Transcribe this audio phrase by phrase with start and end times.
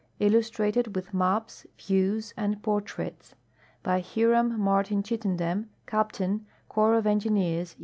[0.19, 3.35] Illustrated with maps, views, and portraits.
[3.83, 7.75] By Hiram ^lartin Chittenden, Cap tain, Corps of Engineere, U.